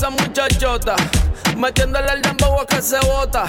[0.00, 0.96] esa muchachota,
[1.58, 3.44] metiéndole el dembow a que se bota.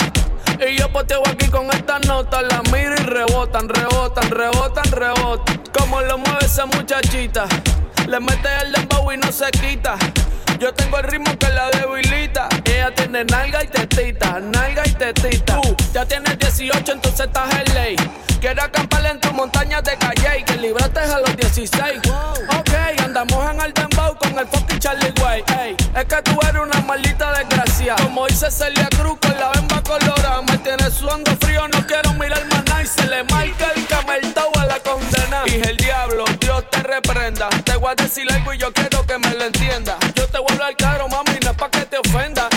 [0.59, 5.63] Y yo poteo aquí con estas notas, la miro y rebotan, rebotan, rebotan, rebotan.
[5.71, 7.45] Como lo mueve esa muchachita,
[8.05, 9.95] le mete el dembow y no se quita.
[10.59, 12.49] Yo tengo el ritmo que la debilita.
[12.65, 15.61] Ella tiene nalga y tetita, nalga y tetita.
[15.61, 17.95] Tú ya tienes 18, entonces estás en ley.
[18.41, 22.01] Quiero acampar en tus montañas de calle y que librates a los 16.
[22.59, 25.45] Ok, andamos en el dembow con el fucking Charlie Way.
[25.95, 27.95] Es que tú eres una maldita desgracia.
[28.01, 30.41] Como dice Celia Cruz con la bemba colorada.
[30.43, 32.83] Me tiene sudando frío, no quiero mirar más nada.
[32.83, 35.43] Y se le marca el cameltao a la condena.
[35.45, 37.49] Dije el diablo, Dios te reprenda.
[37.65, 39.97] Te voy a decir algo y yo quiero que me lo entienda.
[40.15, 42.50] Yo te voy a hablar caro, mami, no es pa' que te ofenda.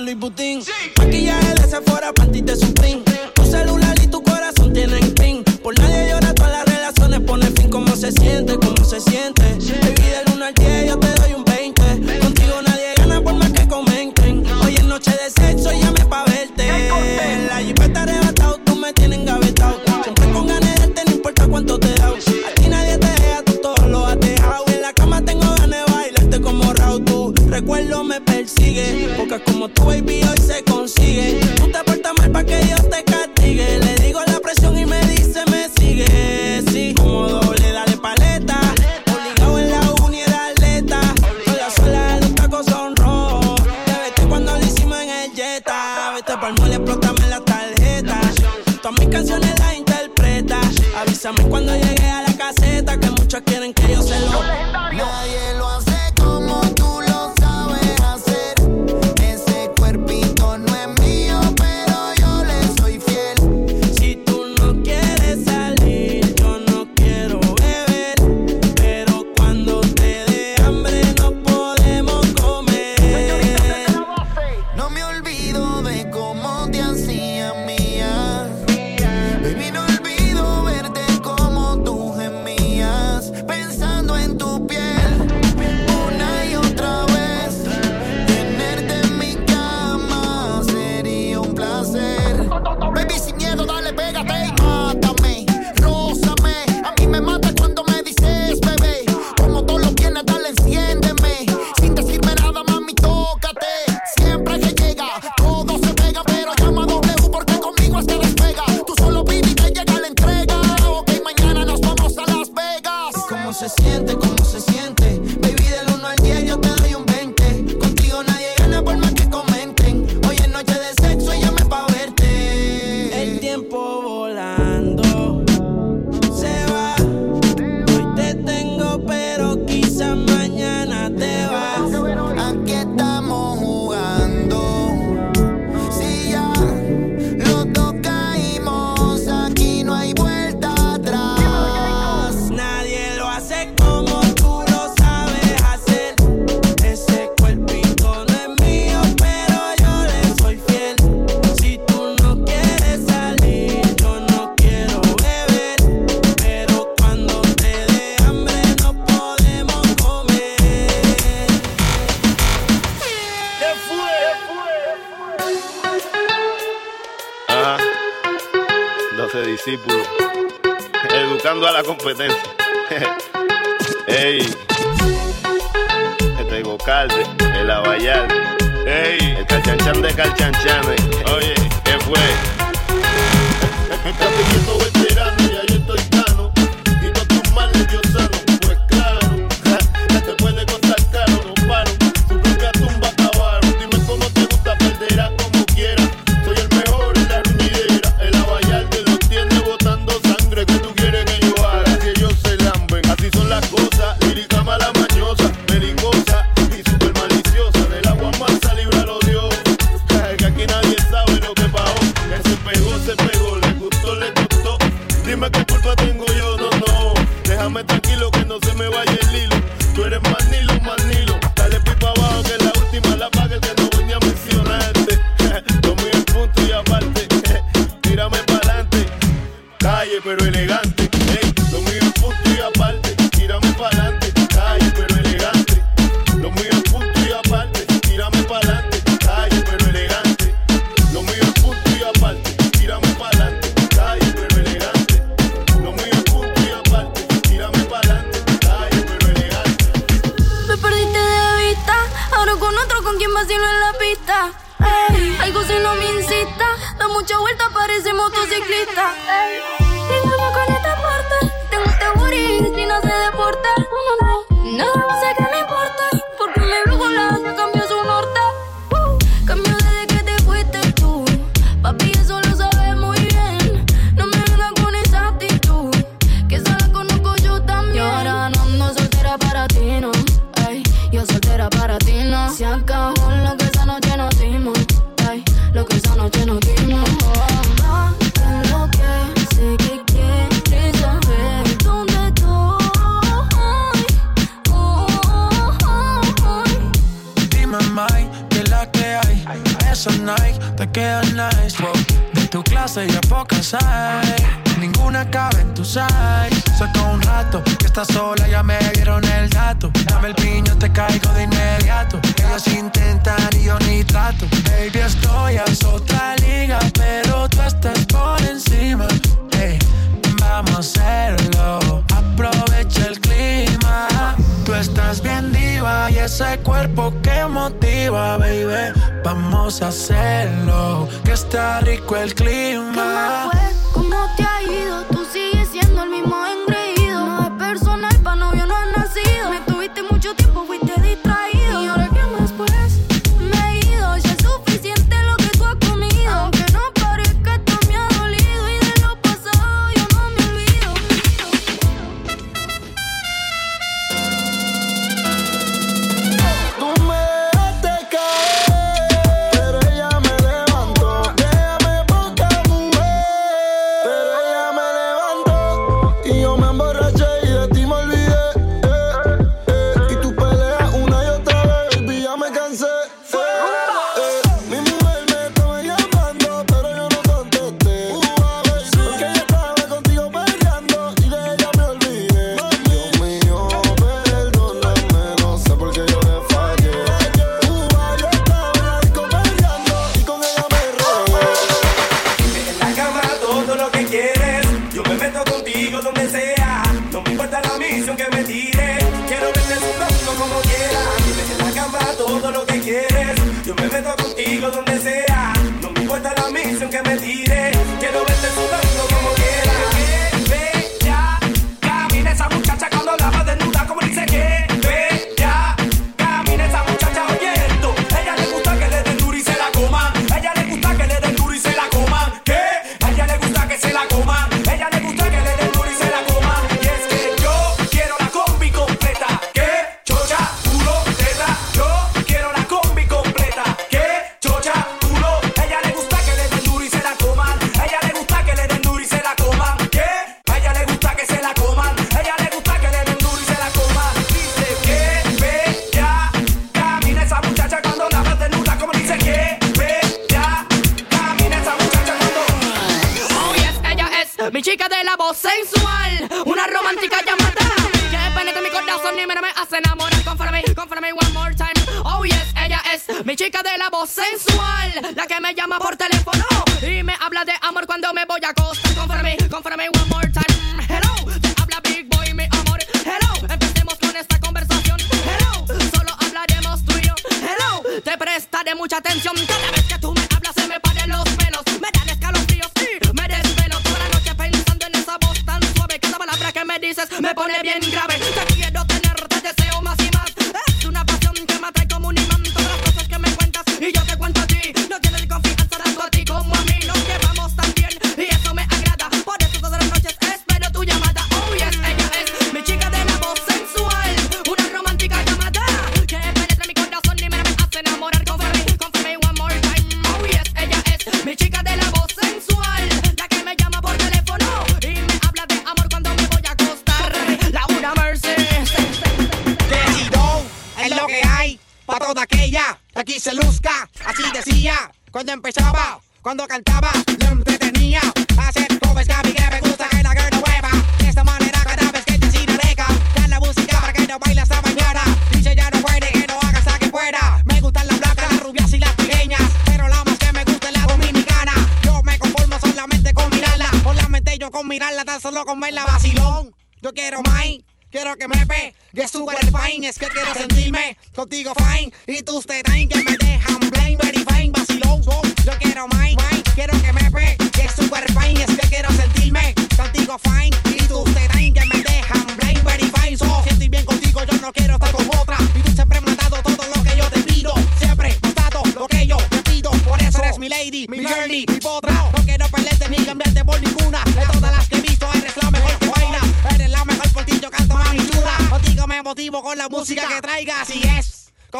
[0.00, 0.62] Luis Butín.
[0.62, 0.72] Sí.
[0.96, 3.02] Maquillaje de Sephora, panty de Supreme.
[3.34, 5.42] Tu celular y tu corazón tienen pin.
[5.62, 7.70] Por nadie llora, todas las relaciones pone fin.
[7.70, 8.56] ¿Cómo se siente?
[8.58, 9.57] ¿Cómo se siente?
[29.44, 31.47] Como tú, baby, hoy se consigue.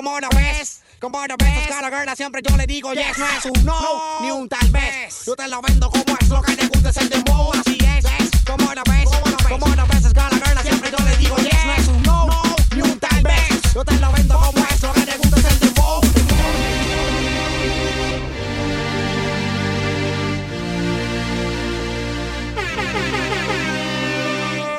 [0.09, 0.81] Como no ves.
[1.01, 4.31] Como no ves, cara girl, siempre yo le digo yes, no es un no, ni
[4.31, 5.25] un tal vez.
[5.27, 8.05] Yo te lo vendo como es, lo que te gusta es el dembow, así es,
[8.45, 9.09] como no ves,
[9.49, 12.27] como no ves, cara girl, siempre yo le digo yes, no es un no,
[12.75, 13.75] ni un tal vez.
[13.75, 14.68] Yo te lo vendo como es,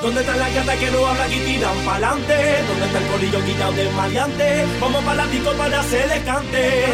[0.09, 2.33] ¿Dónde están las gatas que no hablan y tiran pa'lante?
[2.67, 4.65] ¿Dónde está el colillo quitado de maleante?
[4.81, 6.85] Vamos para la disco para hacerle cante.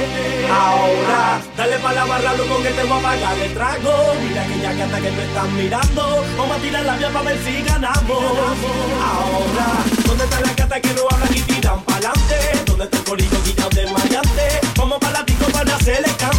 [0.52, 4.16] Ahora, dale pa' la barra, loco, que te voy a pagar el trago.
[4.22, 6.26] Mira aquella gata que me están mirando.
[6.38, 8.24] Vamos a tirar la vía para ver si ganamos.
[9.00, 9.68] Ahora,
[10.06, 12.38] ¿dónde están las gatas que no hablan y tiran pa'lante?
[12.66, 14.44] ¿Dónde está el colillo quitado de maleante?
[14.76, 16.35] Vamos para la disco para hacerle cante.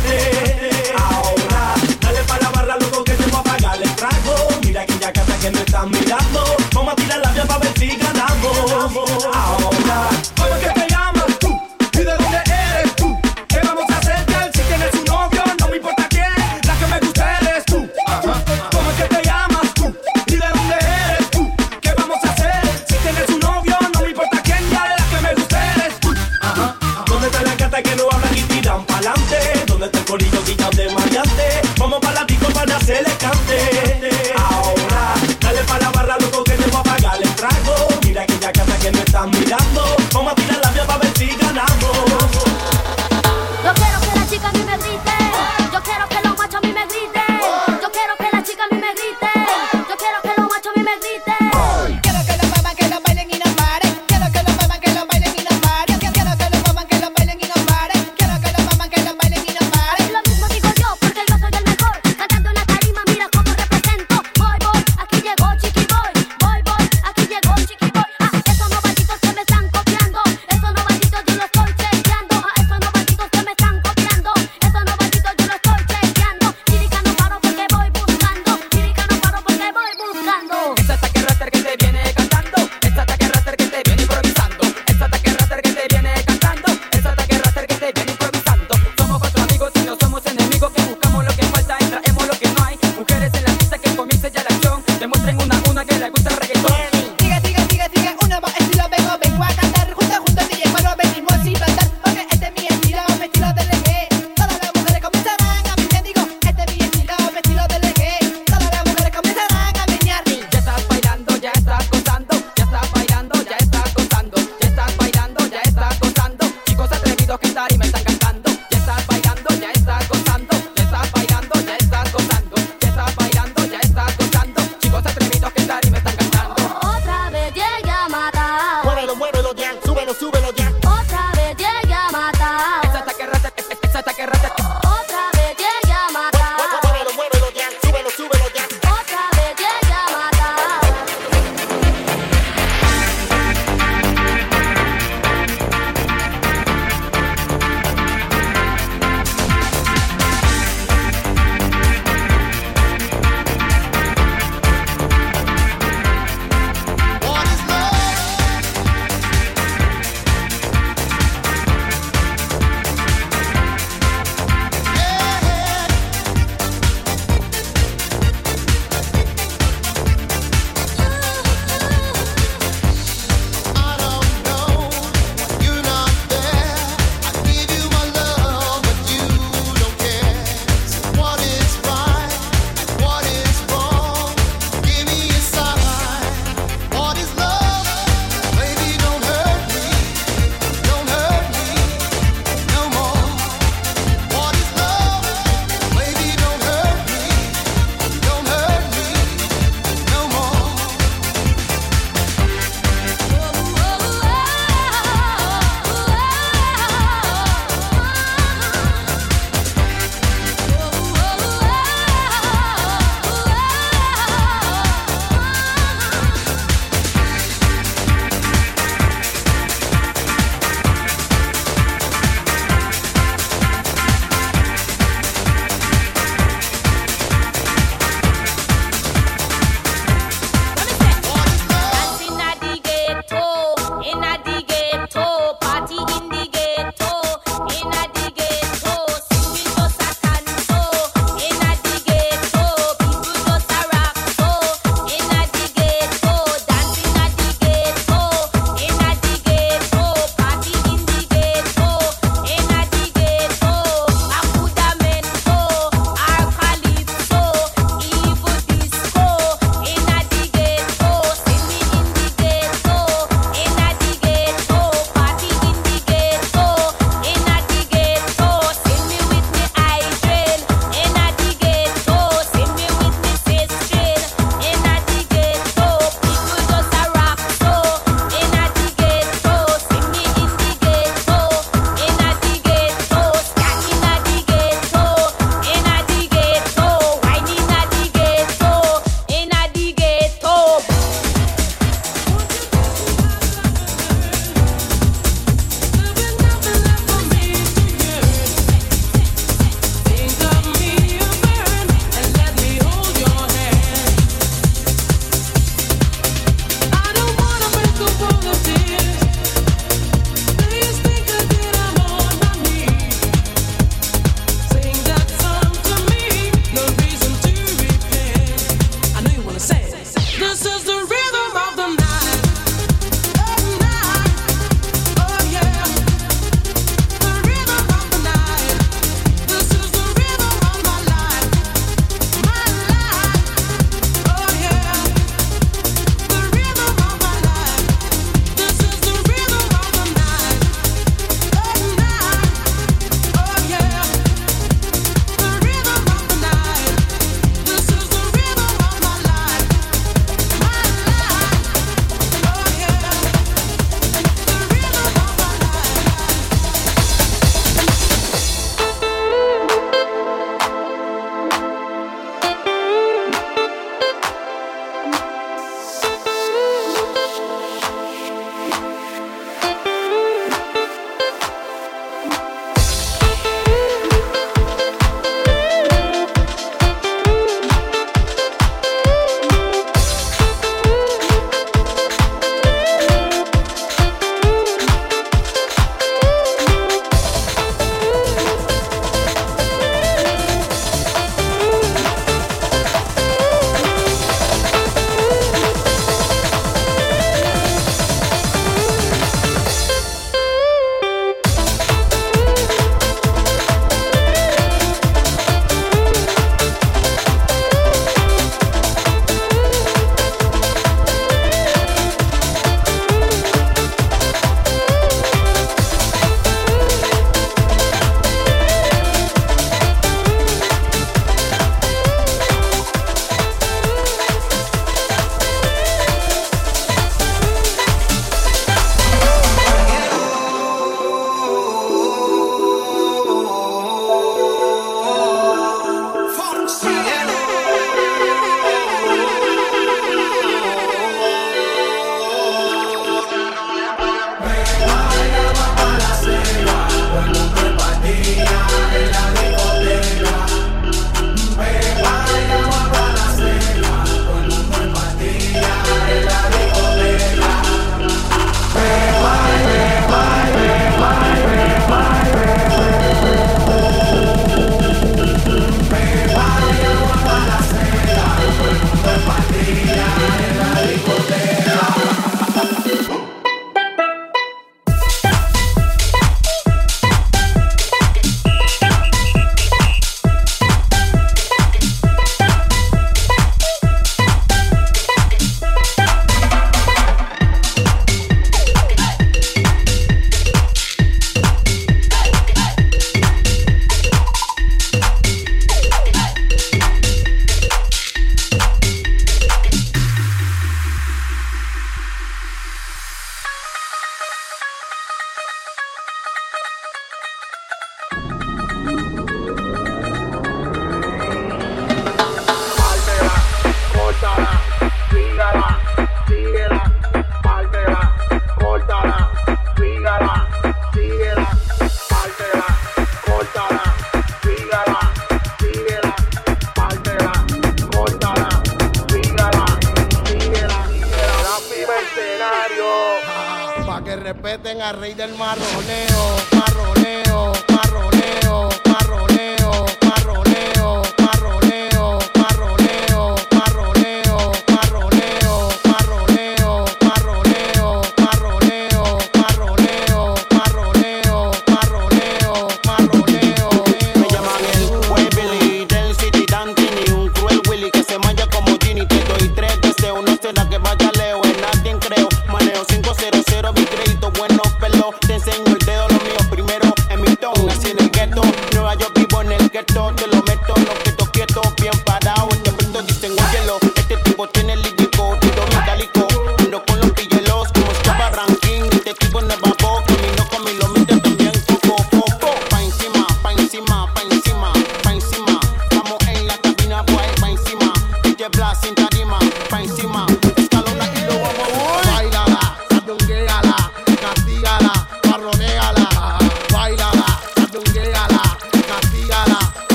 [9.04, 9.35] Ganamos.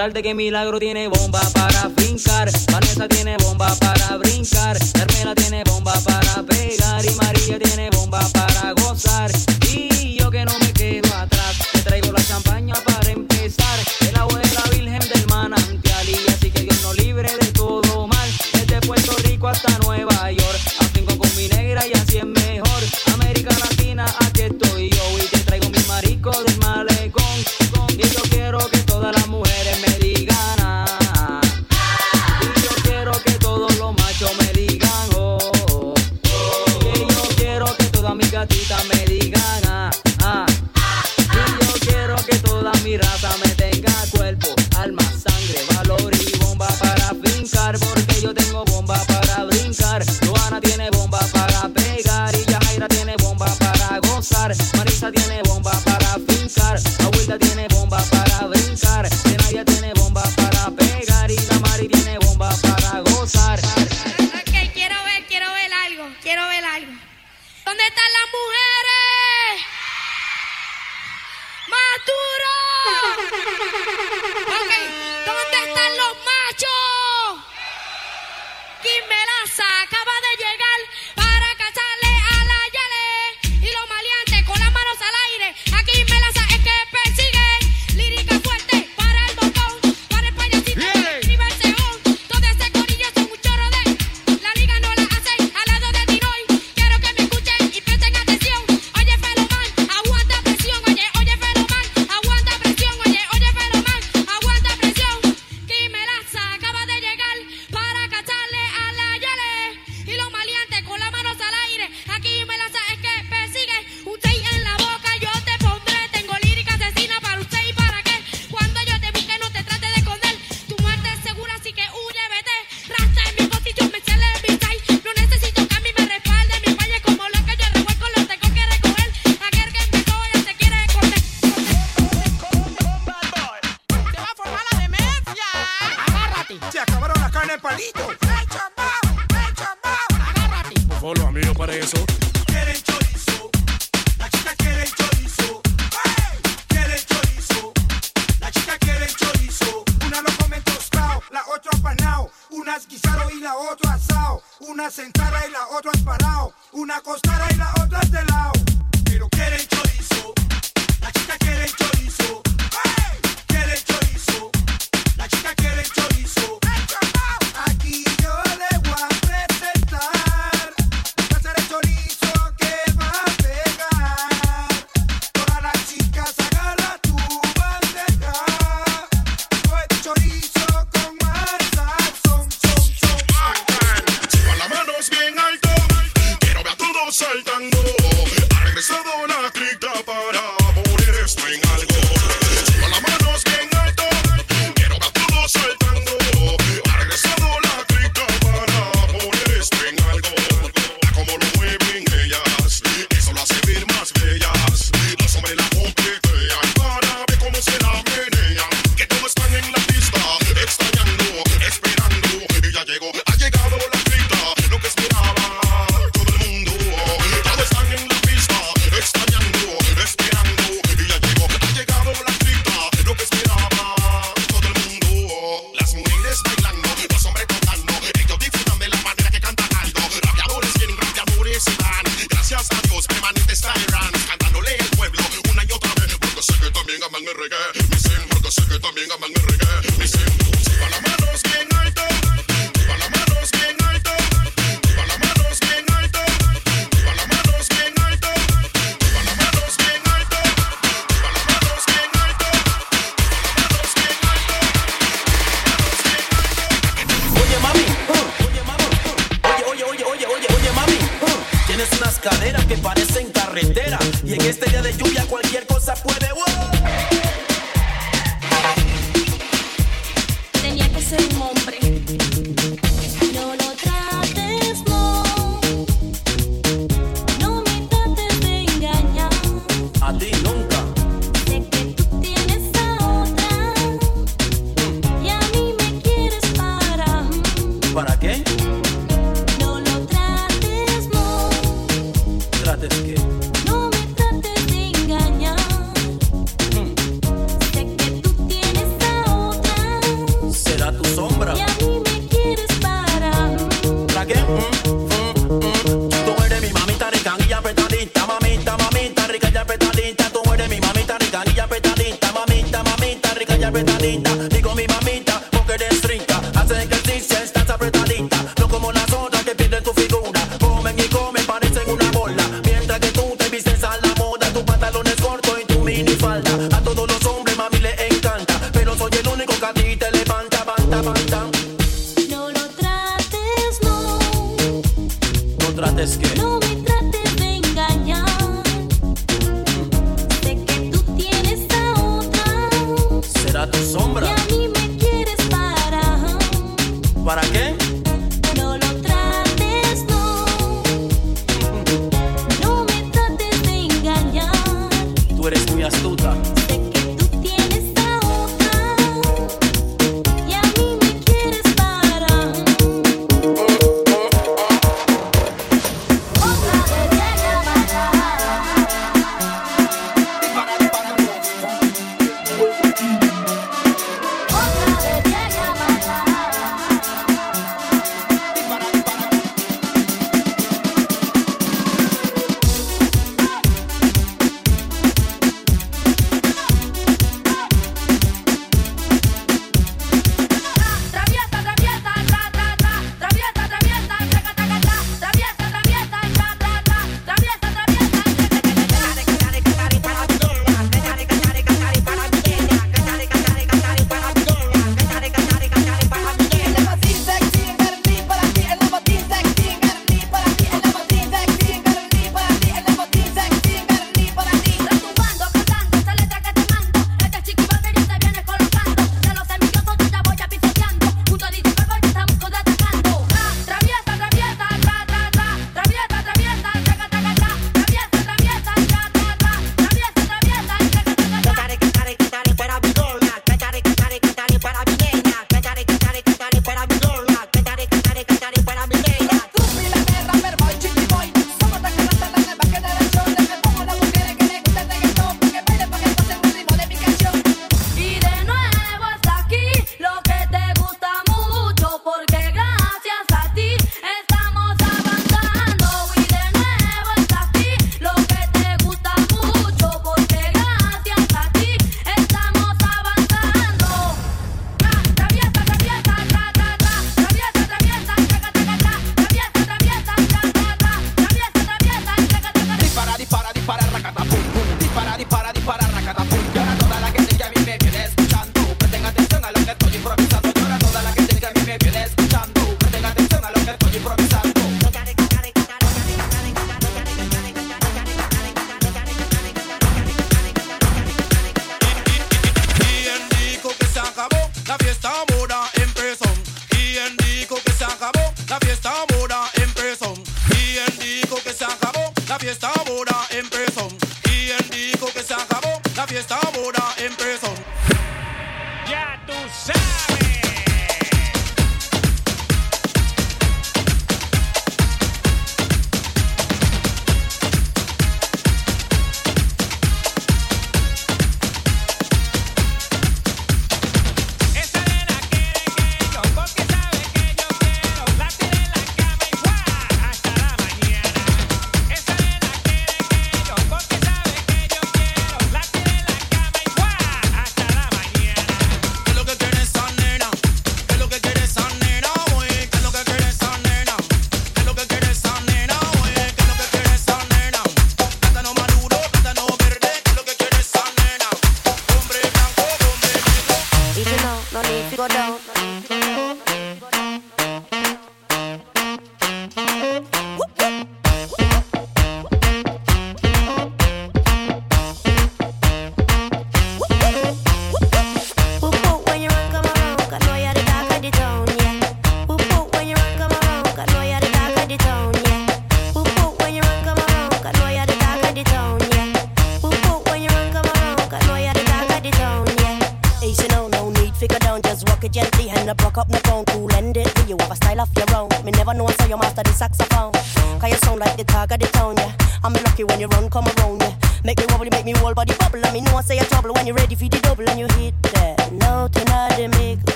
[0.00, 1.09] Para asegurarte que Milagro tiene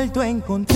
[0.00, 0.69] vuelto a encontrar.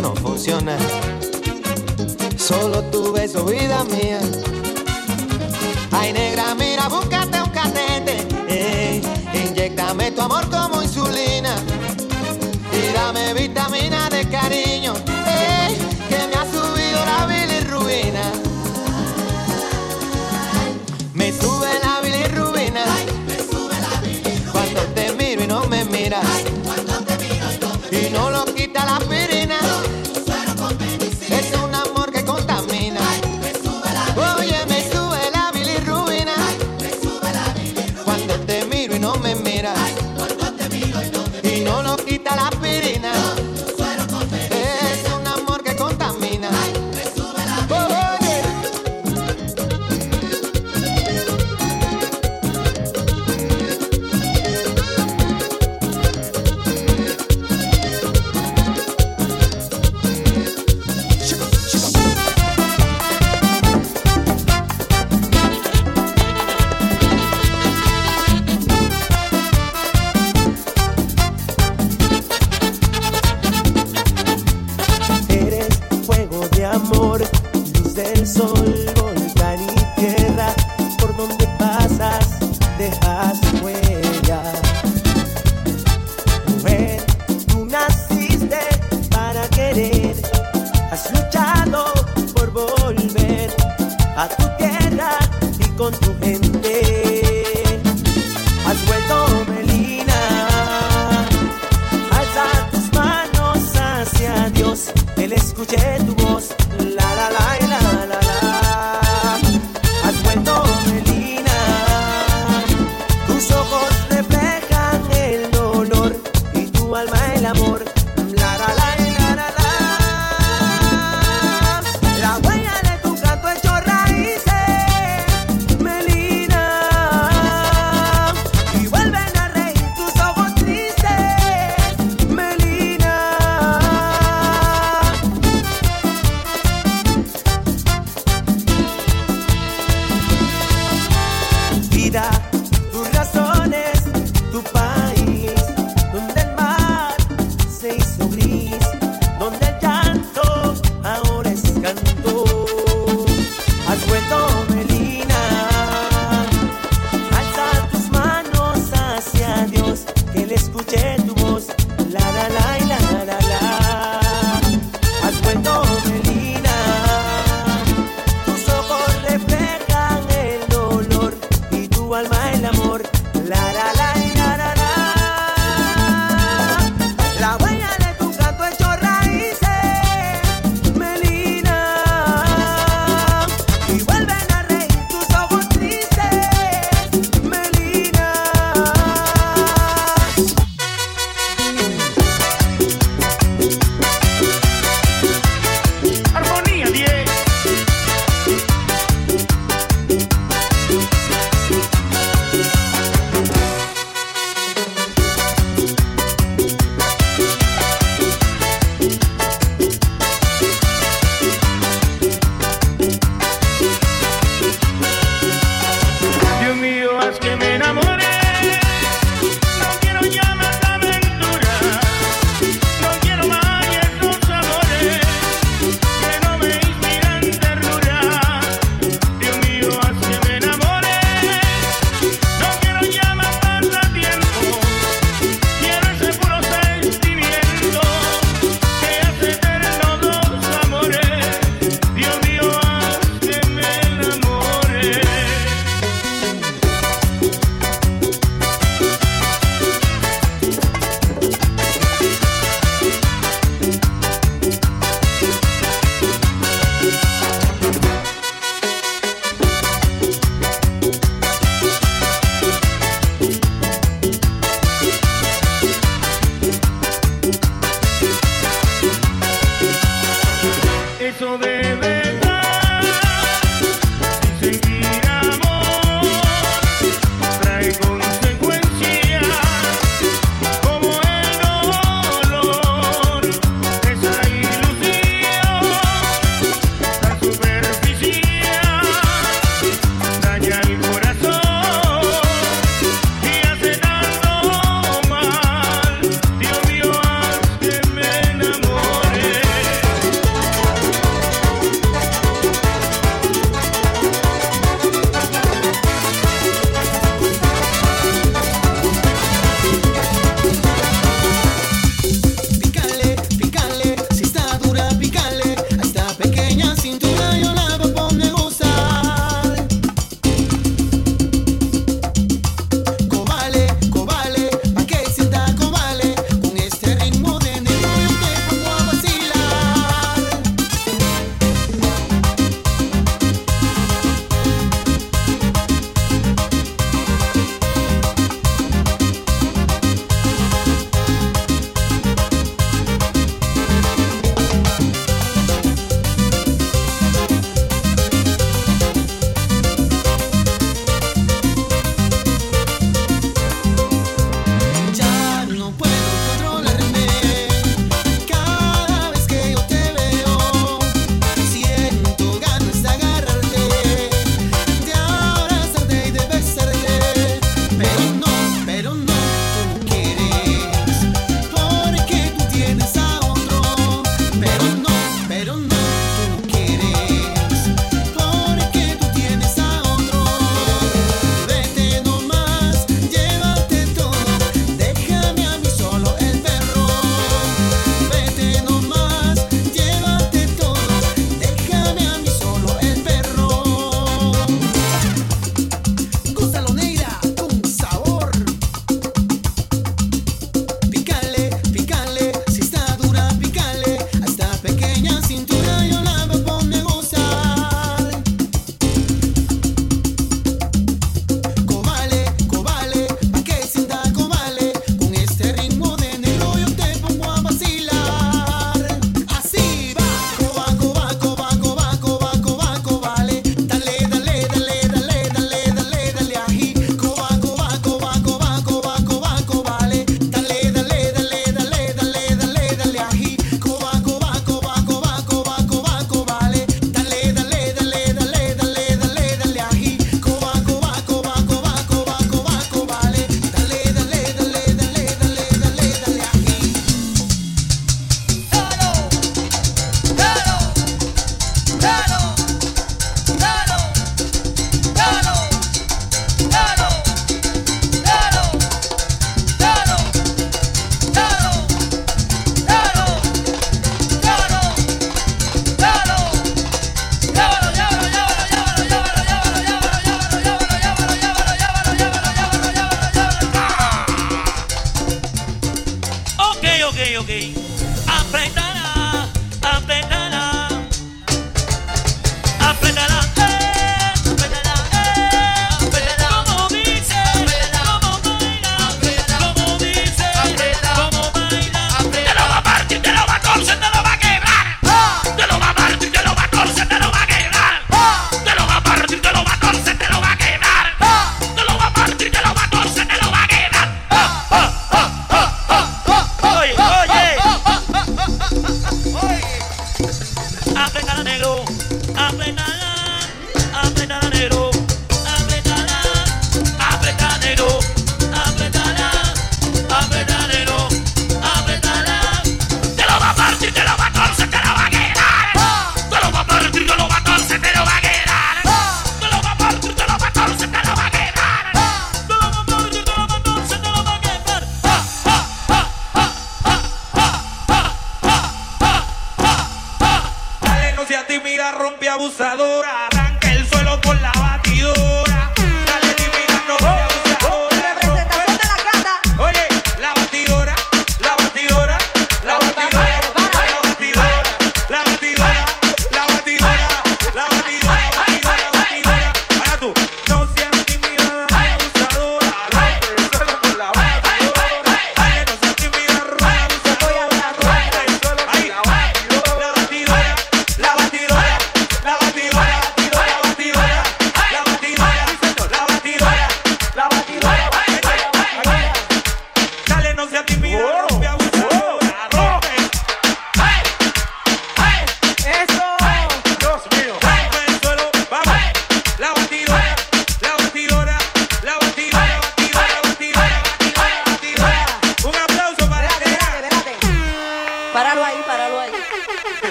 [0.00, 0.76] no funciona.
[2.36, 4.20] Solo tu beso, vida mía.
[5.90, 8.26] Ay, negra, mira, búscate un catete.
[8.48, 9.02] Eh,
[9.34, 11.56] inyectame tu amor como insulina.
[12.72, 14.71] Y dame vitamina de cariño.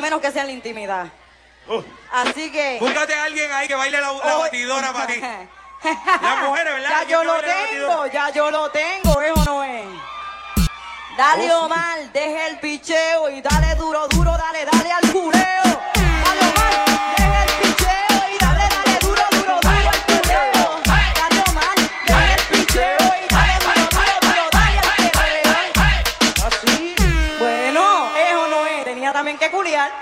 [0.00, 1.06] A menos que sea en la intimidad.
[2.10, 2.78] Así que.
[2.80, 5.20] Búscate a alguien ahí que baile la, la Hoy- batidora para ti.
[6.22, 6.88] Las mujeres, ¿verdad?
[6.90, 9.84] Ya ¿Quién yo lo tengo, ya yo lo tengo, ¿es o no es?
[11.18, 11.64] Dale Oh.
[11.66, 15.80] Omar, deja el picheo y dale duro, duro, dale, dale al culeo.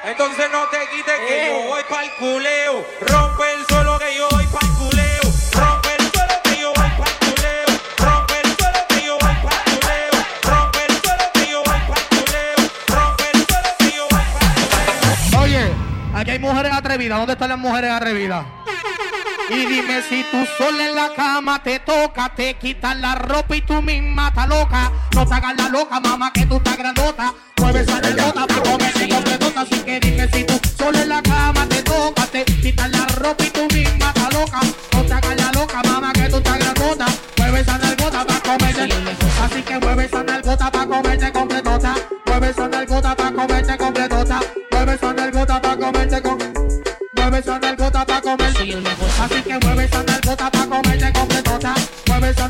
[0.05, 1.47] Entonces no te quites que Eh.
[1.53, 2.87] yo voy pa'l culeo.
[3.01, 5.23] Rompe el suelo que yo voy pa'l culeo.
[5.53, 7.69] Rompe el suelo que yo voy pa'l culeo.
[7.99, 10.15] Rompe el suelo que yo voy pa'l culeo.
[10.43, 12.59] Rompe el suelo que yo voy pa'l culeo.
[12.89, 15.43] Rompe el suelo que yo voy pa'l culeo.
[15.43, 15.73] Oye,
[16.15, 17.19] aquí hay mujeres atrevidas.
[17.19, 18.45] ¿Dónde están las mujeres atrevidas?
[19.51, 23.63] Y dime si tú sola en la cama te toca, te quitas la ropa y
[23.63, 24.93] tú misma estás loca.
[25.15, 27.33] No te hagas la loca, mamá, que tú estás grandota.
[27.57, 29.09] Mueve esa nalgota pa' comerse
[29.53, 29.61] completota.
[29.61, 33.45] Así que dime si tú sola en la cama te toca, te quitas la ropa
[33.45, 34.61] y tú misma estás loca.
[34.93, 37.07] No te hagas la loca, mamá, que tú estás grandota.
[37.39, 38.89] Mueve esa nalgota pa' comerse.
[39.43, 41.95] Así que mueve esa nalgota pa' comerse completota.
[42.27, 44.41] Mueve esa nalgota pa' comerse completota.
[44.73, 46.39] Mueve esa nalgota pa' comerse con...
[47.17, 51.75] Mueve esa nalgota pa' comer Así que mueve esa nalgota pa' comerte completota
[52.07, 52.49] Mueve esa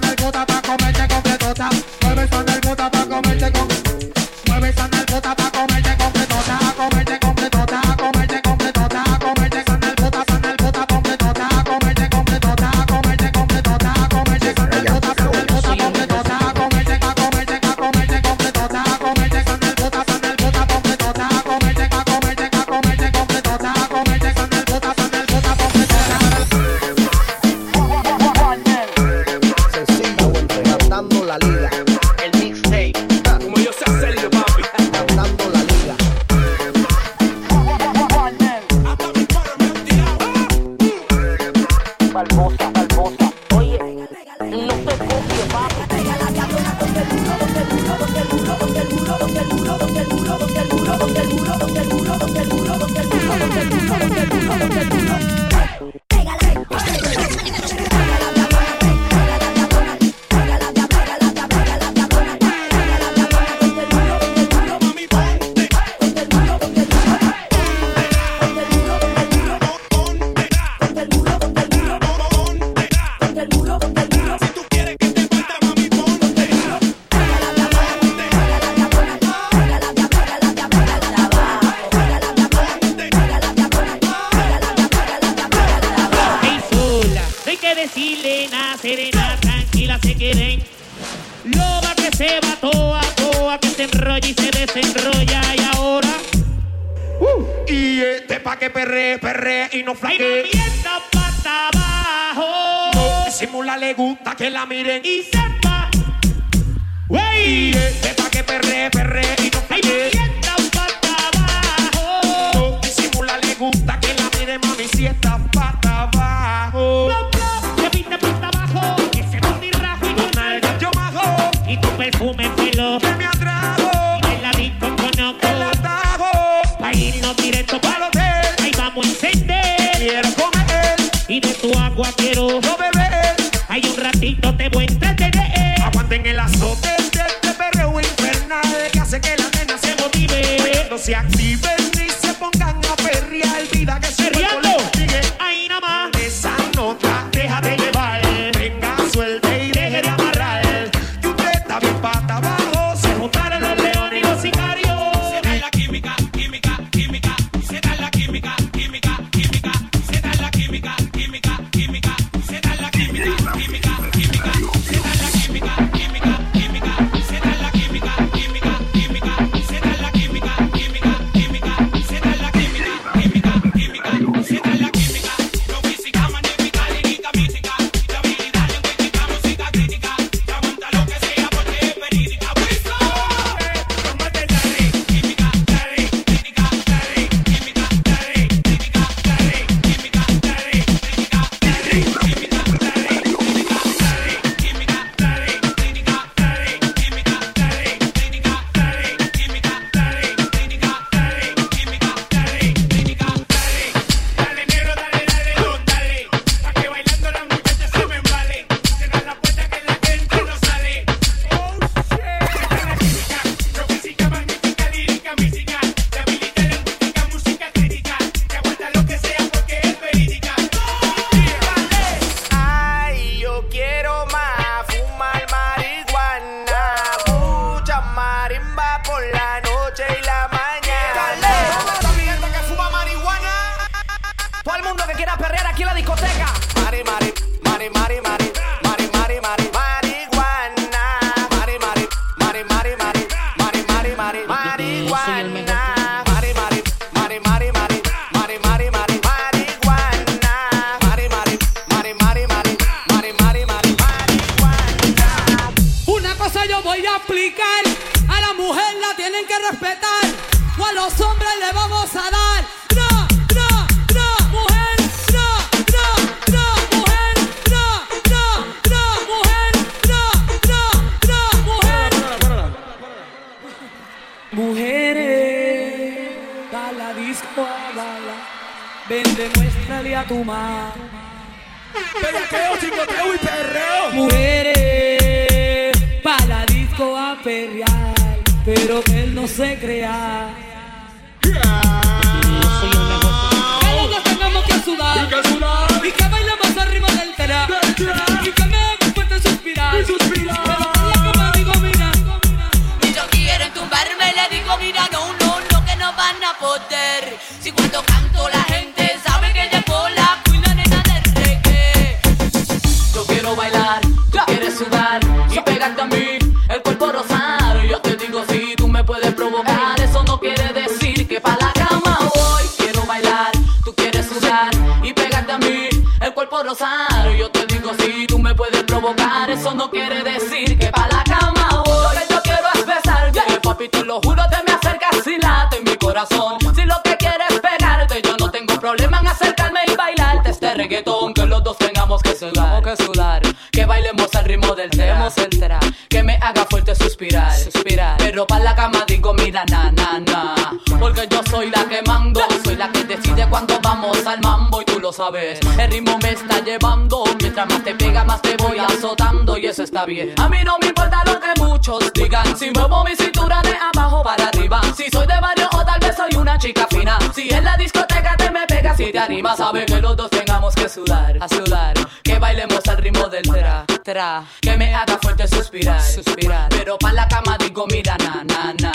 [360.08, 362.56] A mí no me importa lo que muchos digan.
[362.56, 364.80] Si muevo mi cintura de abajo para arriba.
[364.96, 367.18] Si soy de barrio o tal vez soy una chica fina.
[367.34, 369.58] Si en la discoteca te me pegas si te animas.
[369.58, 371.92] Sabe que los dos tengamos que sudar, a sudar.
[372.22, 374.44] Que bailemos al ritmo del tra, tra.
[374.62, 376.70] Que me haga fuerte suspirar, suspirar.
[376.70, 378.92] Pero pa' la cama digo, mira, na, na, na.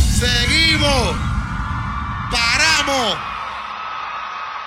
[0.00, 1.14] Seguimos.
[2.30, 3.18] Paramos.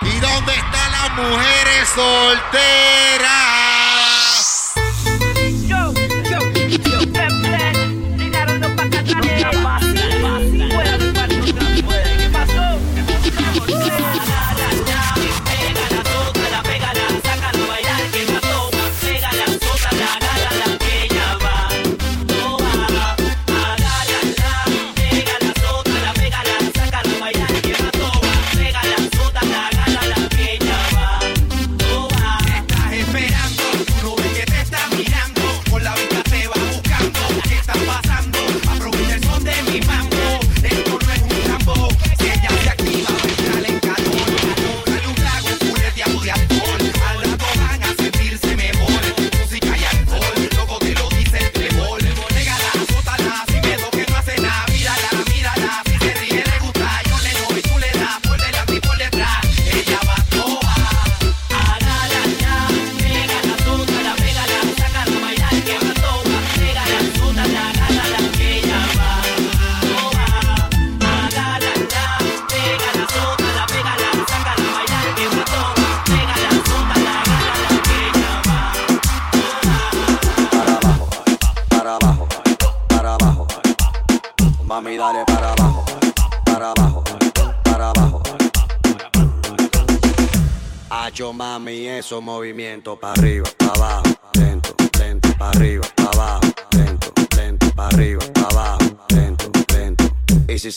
[0.02, 3.67] ¿Y dónde están las mujeres solteras?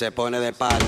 [0.00, 0.79] se pone de par.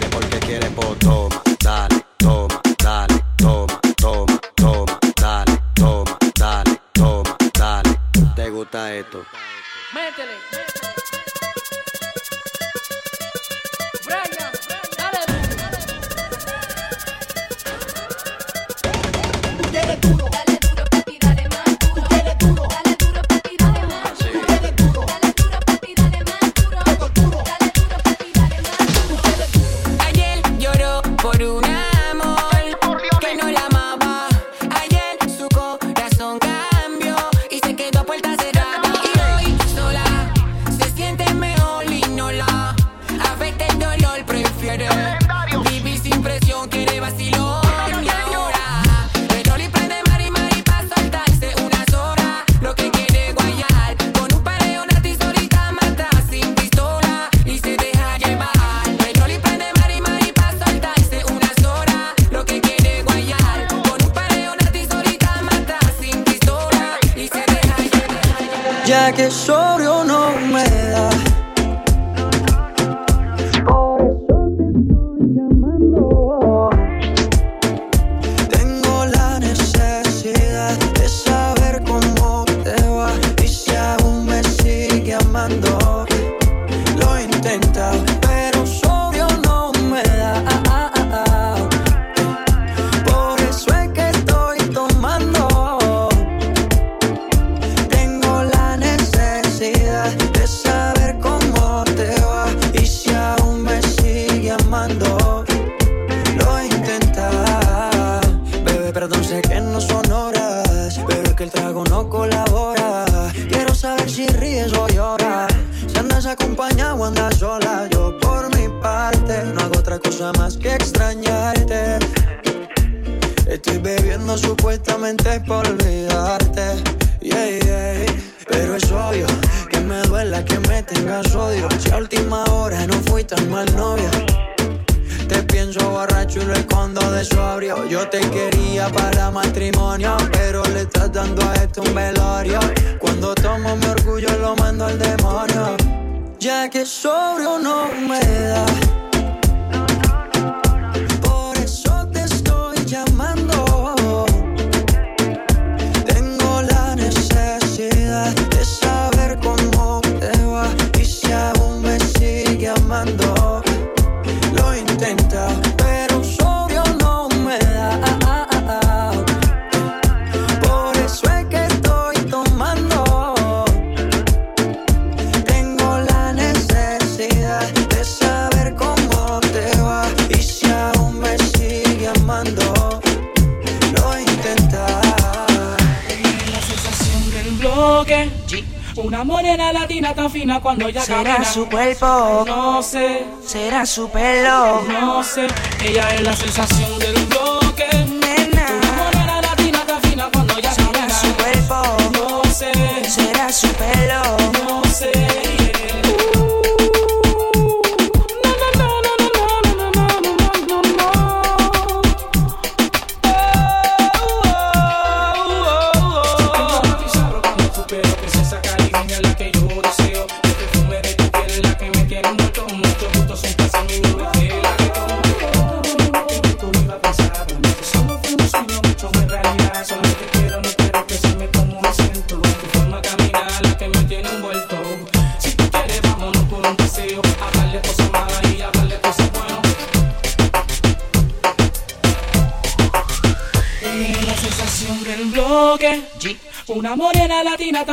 [191.00, 193.24] Será su cuerpo, no sé.
[193.46, 195.46] Será su pelo, no sé.
[195.82, 197.31] Ella es la sensación de del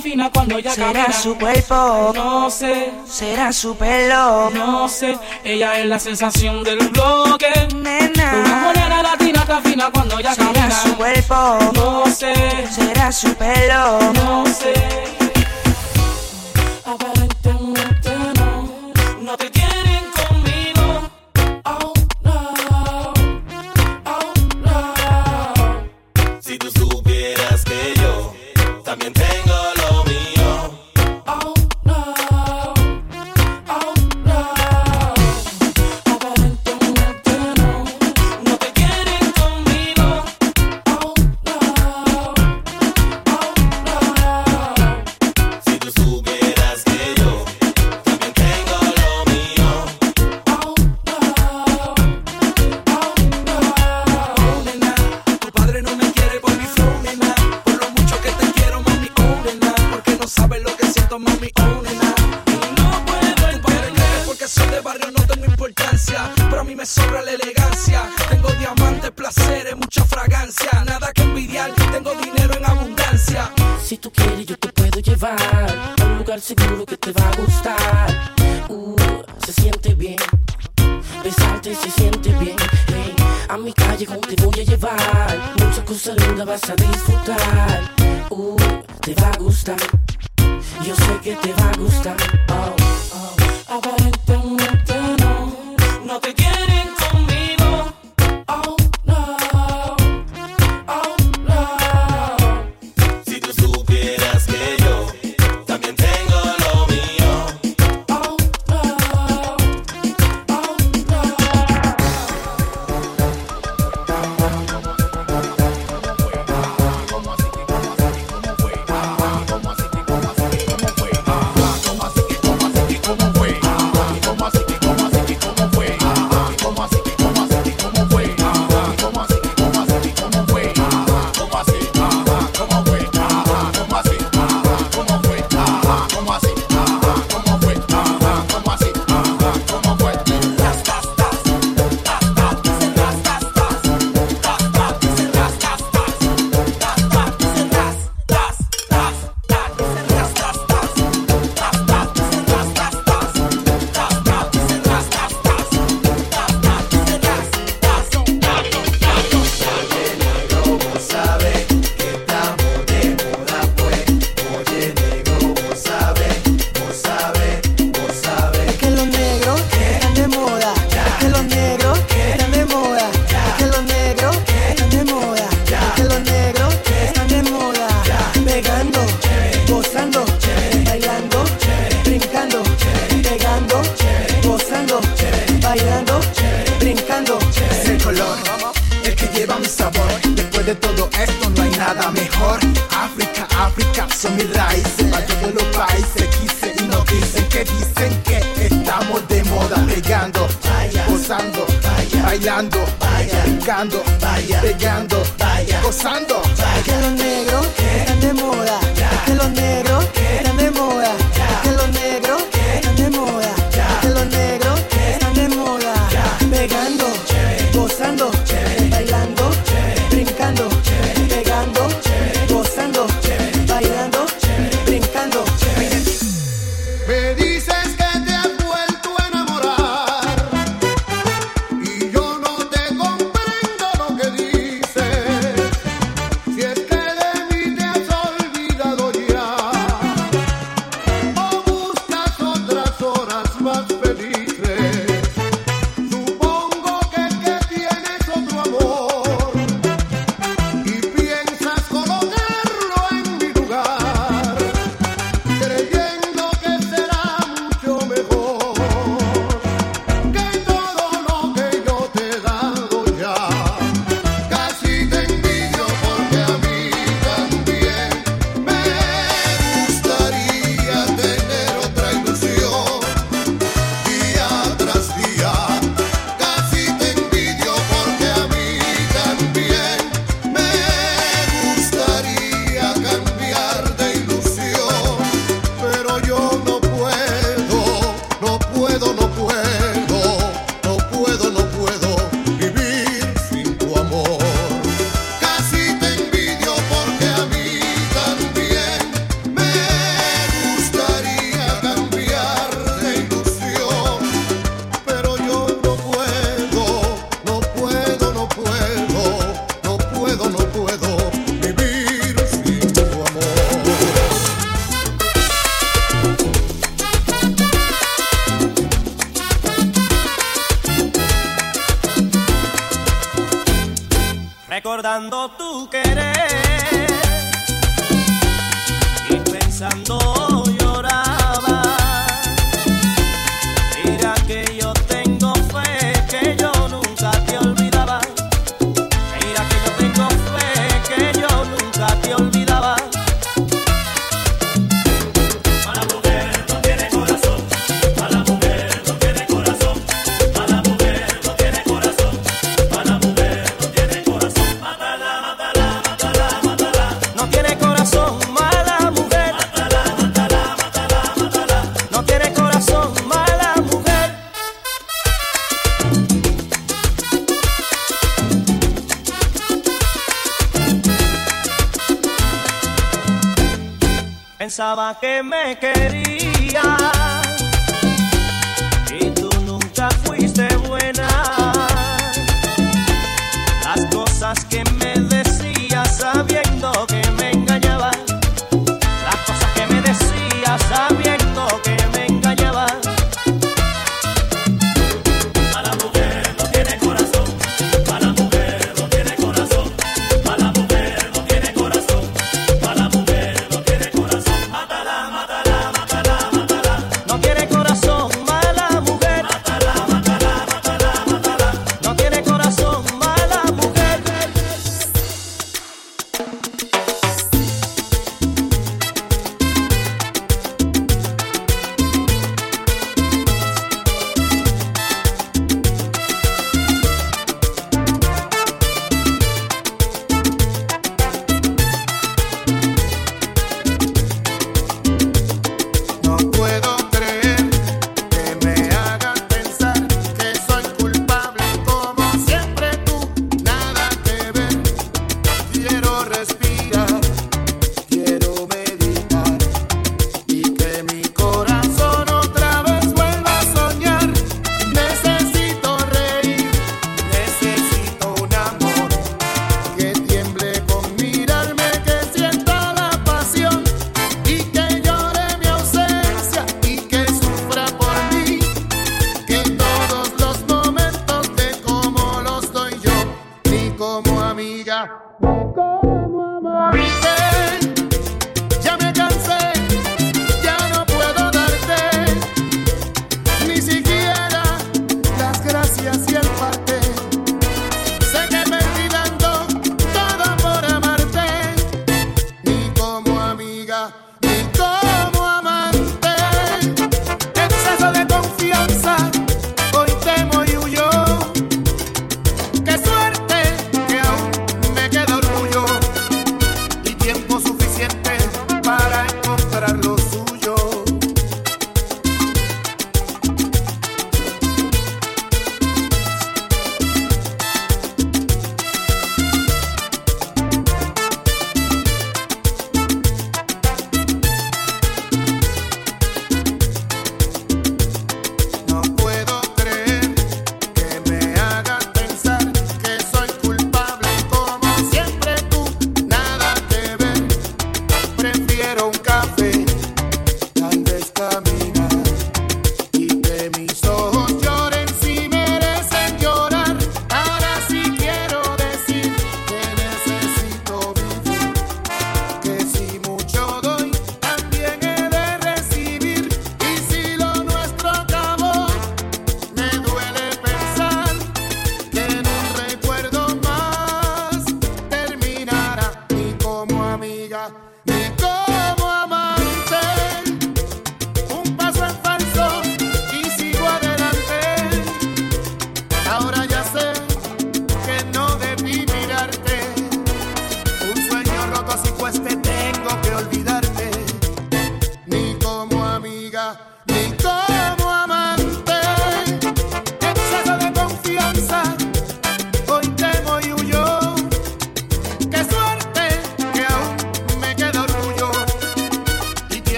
[0.00, 2.12] fina cuando ella ¿Será su cuerpo?
[2.14, 2.92] No sé.
[3.06, 4.50] ¿Será su pelo?
[4.50, 5.18] No sé.
[5.44, 7.50] Ella es la sensación del bloque.
[7.74, 8.32] Nena.
[8.44, 11.58] Una morena latina tan fina cuando ella ¿Será ¿Será su cuerpo?
[11.74, 12.34] No sé.
[12.70, 14.12] ¿Será su pelo?
[14.12, 15.11] No sé.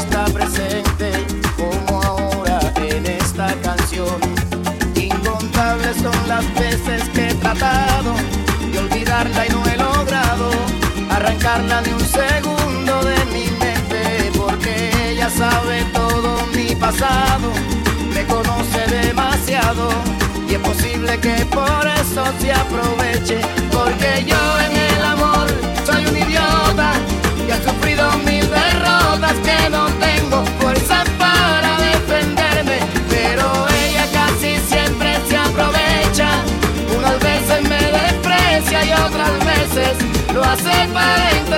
[0.00, 1.10] está presente
[1.56, 4.18] como ahora en esta canción.
[4.94, 8.14] Incontables son las veces que he tratado
[8.72, 10.50] de olvidarla y no he logrado
[11.10, 17.48] arrancarla ni un segundo de mi mente porque ella sabe todo mi pasado,
[18.14, 19.88] me conoce demasiado
[20.48, 23.40] y es posible que por eso se aproveche
[23.72, 24.79] porque yo en
[40.50, 41.49] pasé para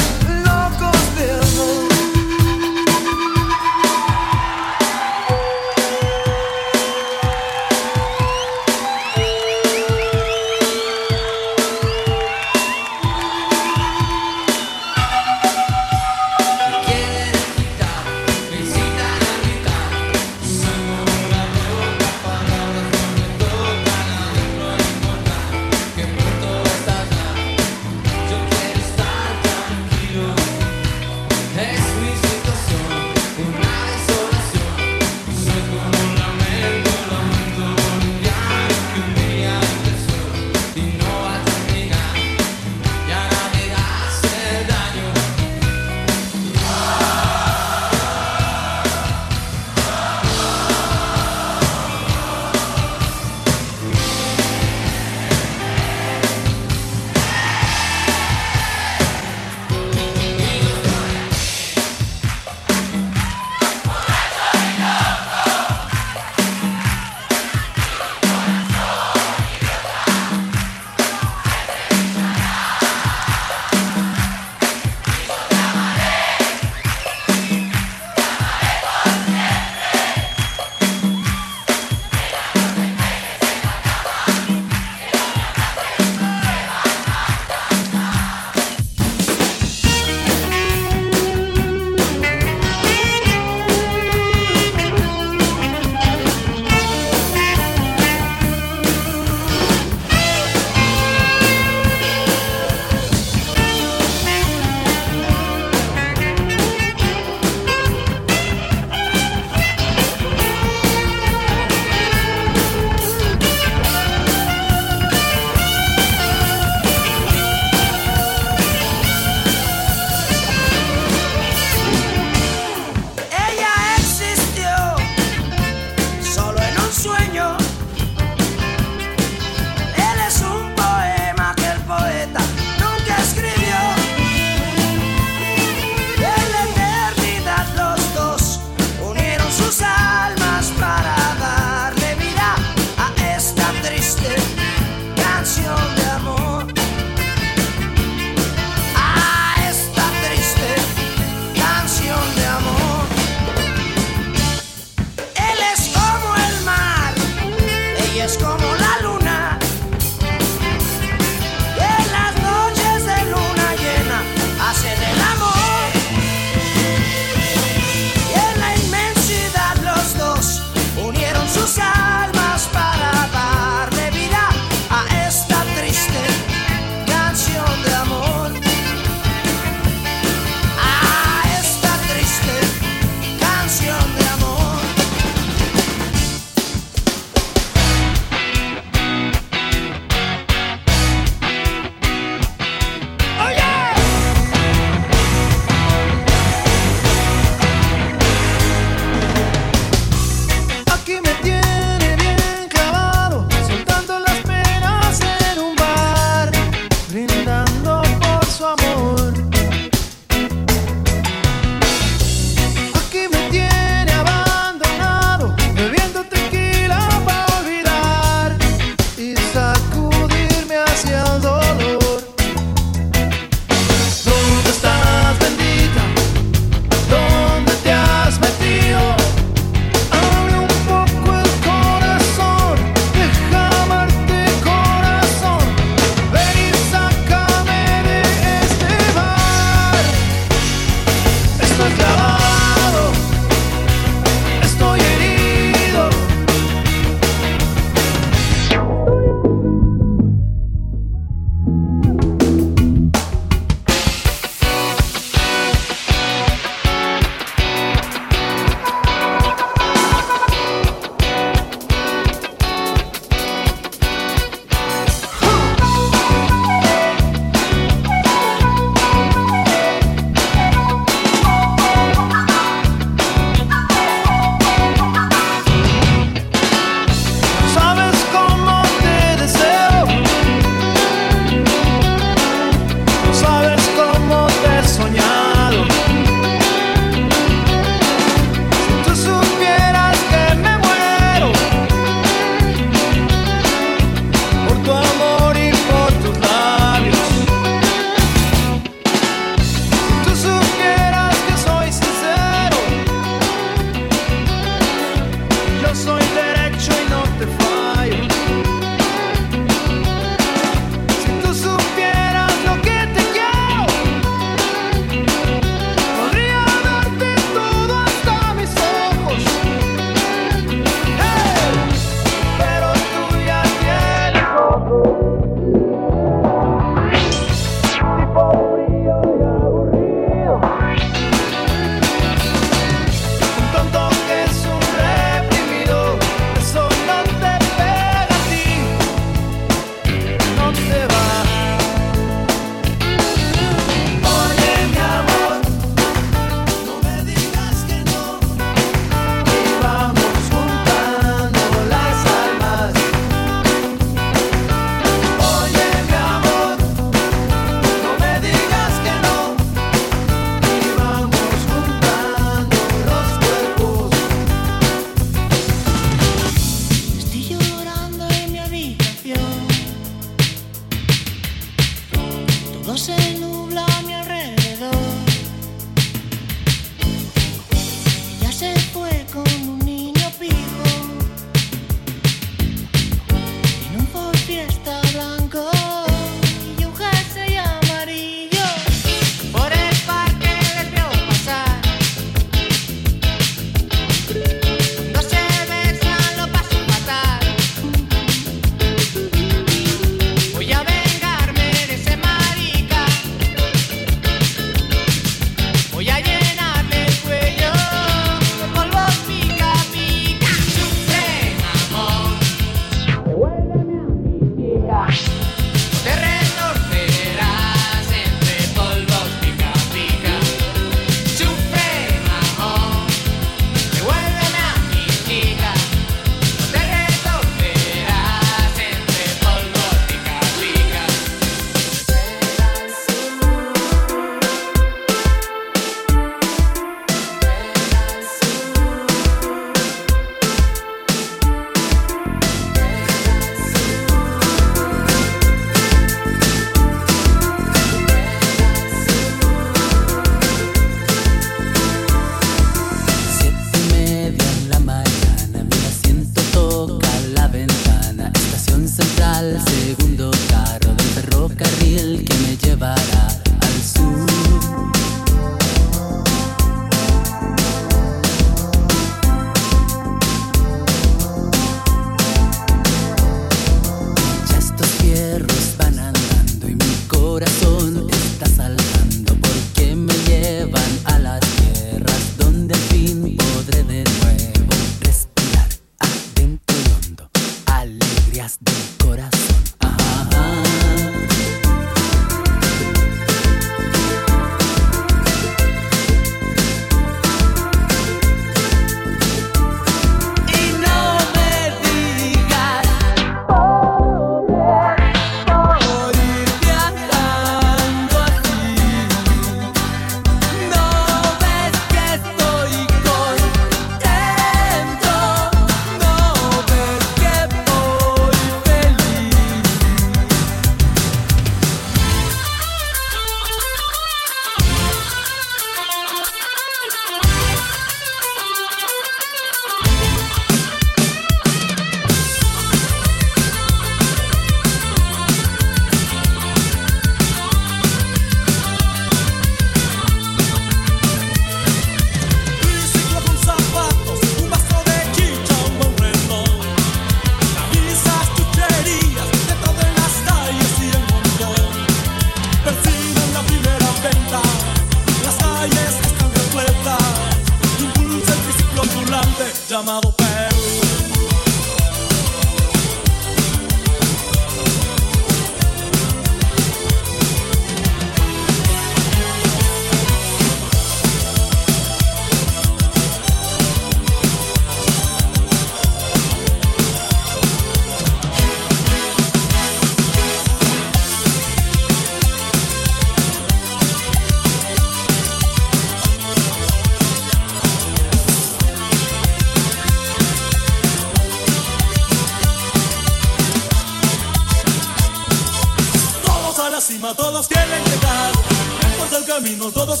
[599.68, 600.00] todos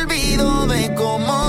[0.00, 1.47] olvido de cómo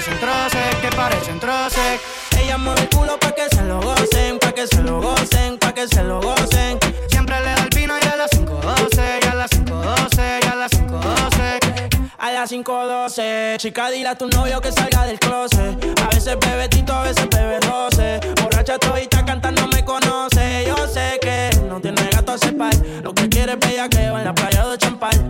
[0.00, 2.00] parecen troces, que parecen troces.
[2.38, 5.74] Ella mueve el culo pa' que se lo gocen, pa' que se lo gocen, pa'
[5.74, 6.78] que se lo gocen.
[7.08, 10.54] Siempre le da el vino y a las 5.12, y a las 5.12, y a
[10.54, 12.06] las 5.12.
[12.18, 16.00] A las 5.12, chica, dile a tu novio que salga del closet.
[16.02, 18.20] A veces bebe tito, a veces bebe roce.
[18.40, 20.64] Borracha todita cantando me conoce.
[20.66, 22.74] Yo sé que no tiene gato a par.
[23.02, 25.29] Lo que quiere es bellaqueo en la playa de Champal.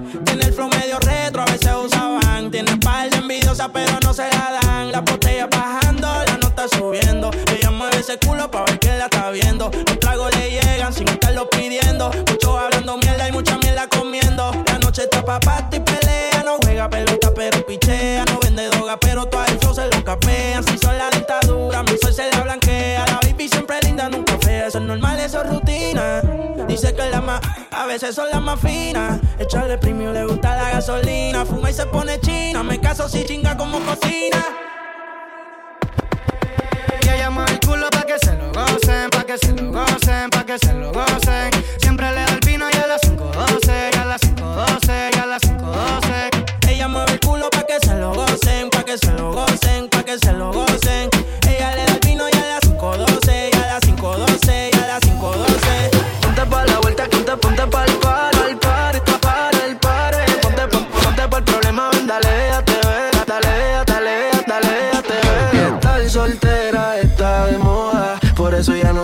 [14.91, 16.43] Noche está pa' pata y pelea.
[16.45, 18.25] No juega pelota, pero pichea.
[18.25, 20.65] No vende droga, pero todo flow se lo capean.
[20.65, 23.05] Si son la dictadura, mi sol se la blanquea.
[23.07, 24.67] La baby siempre linda, nunca fea.
[24.67, 26.23] Eso es normal, eso es rutina.
[26.67, 29.21] Dice que la más, a veces son las más finas.
[29.39, 31.45] Echarle premio le gusta la gasolina.
[31.45, 32.65] Fuma y se pone china.
[32.65, 34.45] Me caso si chinga como cocina.
[37.03, 40.45] Ella mueve el culo pa' que se lo gocen, pa' que se lo gocen, pa'
[40.45, 41.60] que se lo gocen.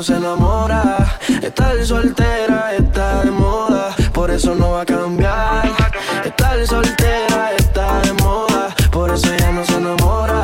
[0.07, 1.19] Se enamora.
[1.43, 5.69] Estar soltera está de moda, por eso no va a cambiar.
[6.25, 10.41] Estar soltera está de moda, por eso ya no se enamora.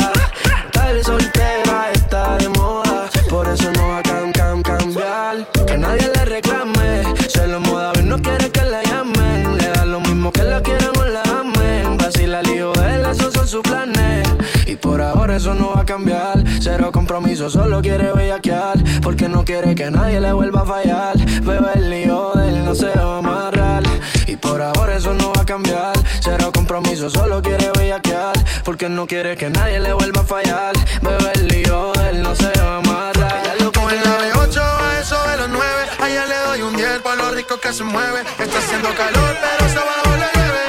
[0.64, 5.46] Estar soltera está de moda, por eso no va a cam, cam, cambiar.
[5.64, 9.58] Que nadie le reclame, se lo moda, no quiere que la llamen.
[9.58, 11.98] Le da lo mismo que la quieran o la amen.
[11.98, 14.28] Vacila hijo de él, esos son sus planes.
[14.66, 16.42] Y por ahora eso no va a cambiar.
[16.60, 18.51] Cero compromiso, solo quiere bellaquear.
[19.12, 21.18] Porque no quiere que nadie le vuelva a fallar.
[21.42, 23.82] Bebé, el lío de él no se va a amarrar.
[24.26, 25.92] Y por ahora eso no va a cambiar.
[26.20, 28.32] Cero compromiso, solo quiere bellaquear.
[28.64, 30.72] Porque no quiere que nadie le vuelva a fallar.
[31.02, 33.42] Bebé, el lío de él no se va a amarrar.
[33.44, 35.66] Ella lo que Con el ave 8 a eso de los 9.
[36.00, 38.20] Allá le doy un 10 por lo rico que se mueve.
[38.38, 40.64] Está haciendo calor, pero sábado le llueve.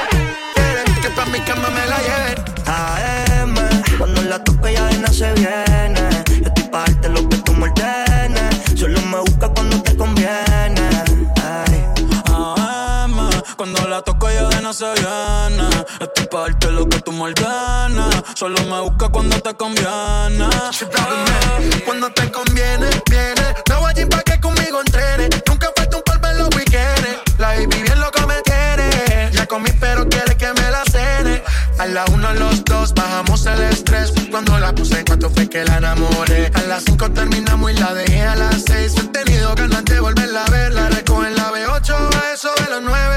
[0.54, 2.34] Quiere que pa' mi cama me la lleve.
[2.66, 3.54] AM,
[3.96, 6.24] cuando la toco ya de no se viene.
[6.42, 7.72] Yo estoy pa' darte lo que tú me
[13.64, 15.68] cuando la toco ya de no se viene.
[15.98, 18.14] Estoy pa' darte lo que tú me ordenas.
[18.34, 20.50] Solo me busca cuando te conviene.
[21.86, 23.46] Cuando te conviene, viene.
[23.70, 25.30] Me voy allí pa' que conmigo entrene.
[25.48, 27.16] Nunca falta un polvo en los weekendes.
[27.38, 29.30] La baby bien loca me tiene.
[29.32, 31.42] Ya comí, pero quiere que me la cene.
[31.78, 34.12] A la uno, los dos, bajamos el estrés.
[34.30, 36.50] Cuando la puse en cuanto fue que la enamoré.
[36.52, 38.94] A las cinco terminamos y la dejé a las seis.
[38.98, 40.74] He tenido ganas de volverla a ver.
[40.74, 43.13] La recojo en la B8 a eso de los nueve.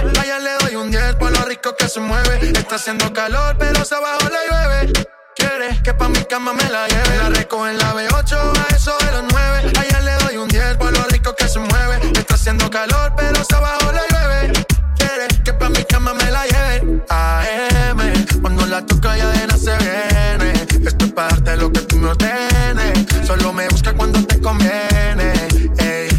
[1.77, 2.51] Que se mueve.
[2.51, 4.93] Está haciendo calor, pero se abajo la llueve.
[5.35, 7.17] Quiere que pa' mi cama me la lleve.
[7.17, 9.71] La recojo en la B8 a eso de los 9.
[9.79, 12.11] Allá le doy un 10 por lo rico que se mueve.
[12.13, 14.65] Está haciendo calor, pero se abajo la llueve.
[14.97, 17.01] Quiere que pa' mi cama me la lleve.
[17.09, 20.53] AM, cuando la toca ya de se viene.
[20.85, 23.05] Esto es para darte lo que tú me ordenes.
[23.25, 25.33] Solo me busca cuando te conviene.
[25.79, 26.09] Ey.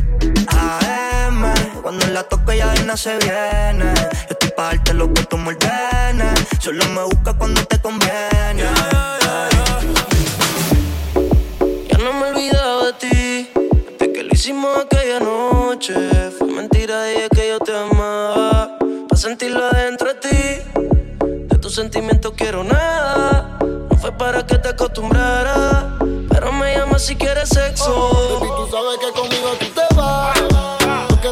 [0.49, 3.95] AM, cuando la toco ya de se viene.
[4.59, 6.49] Pa' darte lo que tú me ordenes.
[6.59, 8.65] Solo me busca cuando te conviene.
[11.89, 13.51] Ya no me he olvidado de ti,
[14.01, 15.95] desde que lo hicimos aquella noche.
[16.37, 18.77] Fue mentira, dije que yo te amaba,
[19.09, 20.62] para sentirlo adentro de ti.
[21.23, 25.85] De tus sentimientos quiero nada, no fue para que te acostumbraras.
[26.31, 28.41] Pero me llamas si quieres sexo.
[28.41, 30.37] Baby, tú sabes que conmigo tú te vas.
[31.11, 31.28] Porque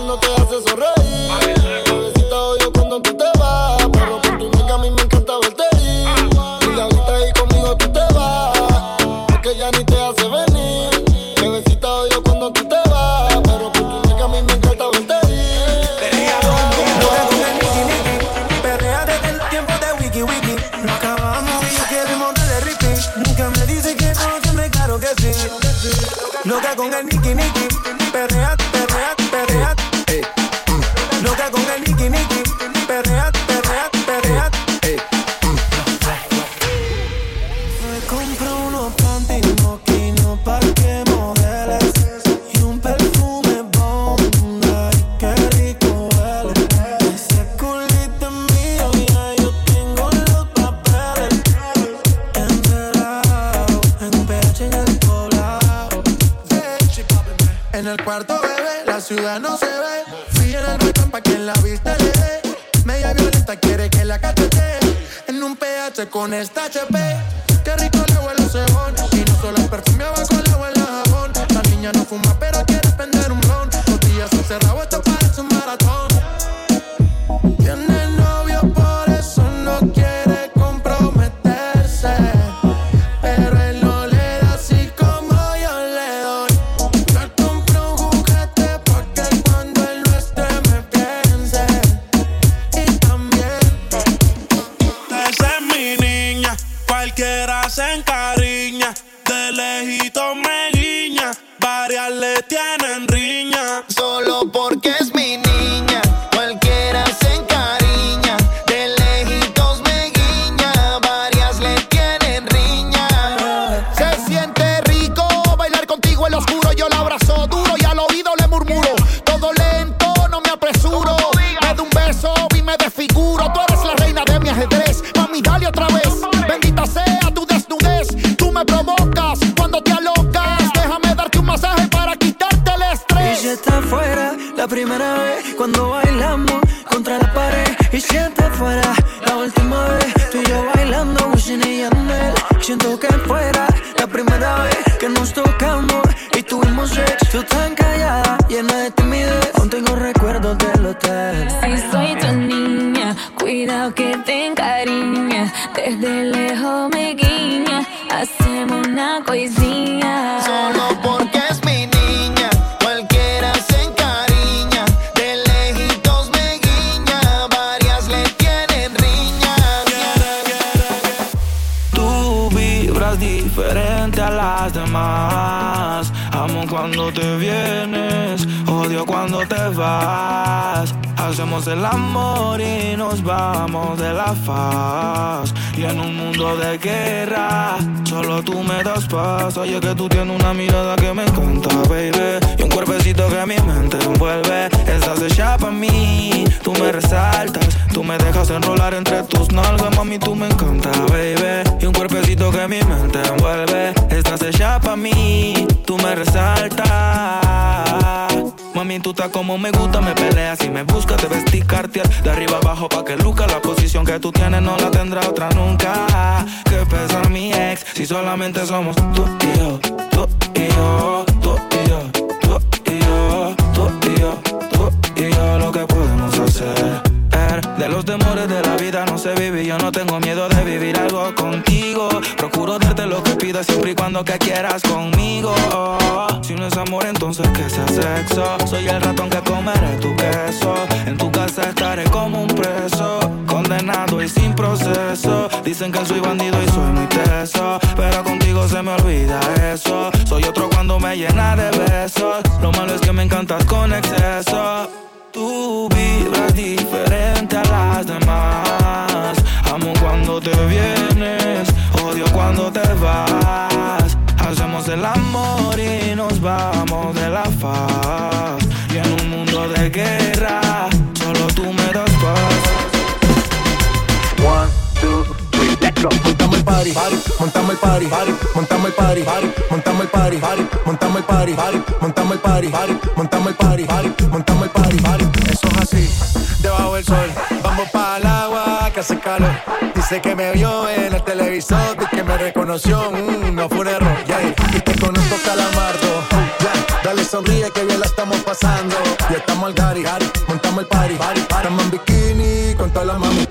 [290.08, 293.10] Dice que me vio en el televisor y que me reconoció.
[293.10, 294.40] Mm, no fue un error, yeah.
[294.72, 296.22] Y te conozco calamardo.
[296.60, 297.00] Yeah.
[297.02, 298.94] Dale sonríe que bien la estamos pasando.
[299.28, 300.04] Ya estamos al gari,
[300.46, 301.16] montamos el party.
[301.40, 303.45] Estamos en bikini con todas las mami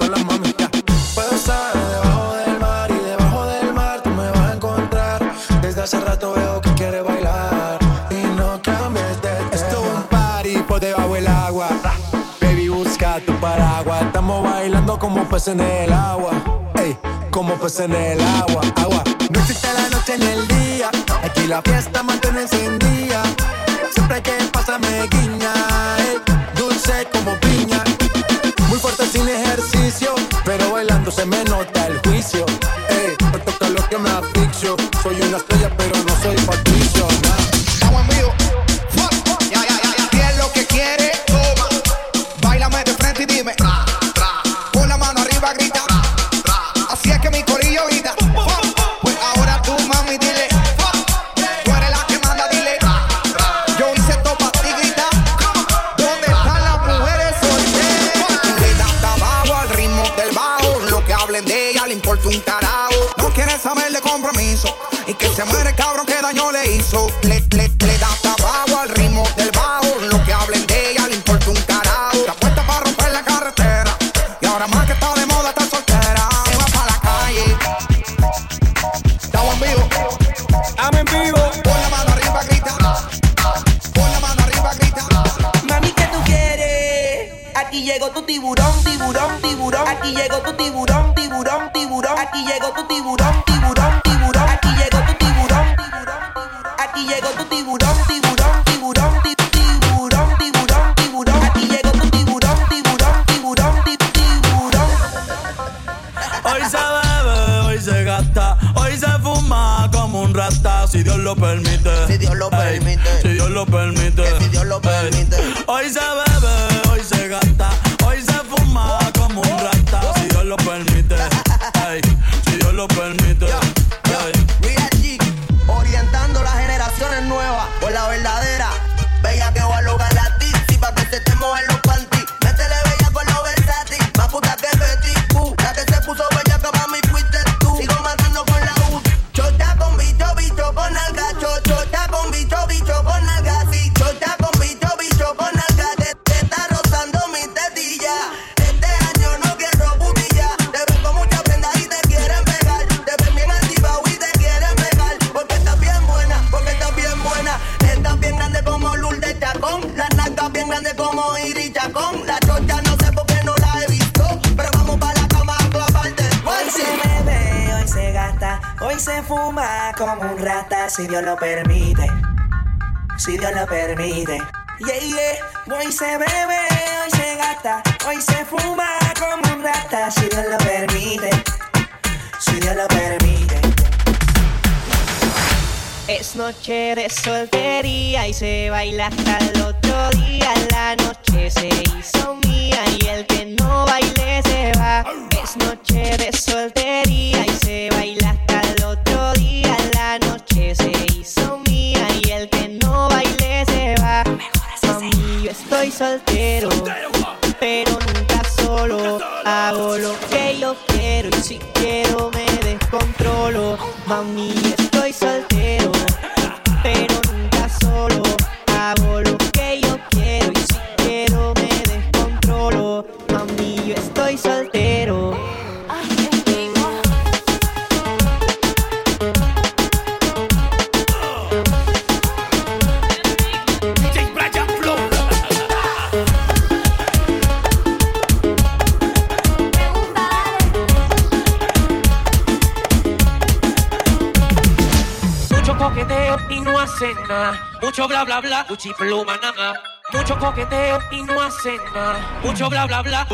[15.00, 16.32] como pez en el agua.
[16.76, 16.98] Ey,
[17.32, 19.04] como pez en el agua, agua.
[19.30, 20.90] No existe la noche ni el día.
[21.24, 23.24] Aquí la fiesta mantiene encendida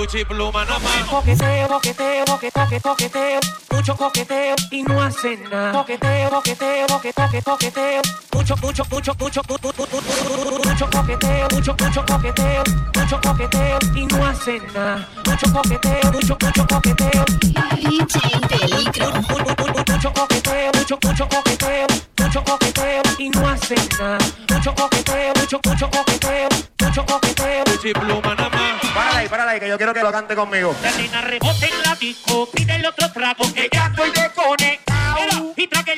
[0.02, 1.04] cuchipluma nada más.
[1.10, 3.40] Coqueteo, coqueteo, coqueteo, coqueteo,
[3.72, 5.72] mucho coqueteo y no hacen nada.
[5.74, 6.01] Coqueteo.
[30.28, 30.76] conmigo.
[30.98, 31.08] Y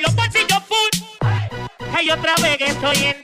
[0.02, 0.14] los
[0.62, 1.26] full.
[1.96, 3.23] Hay otra vez que estoy en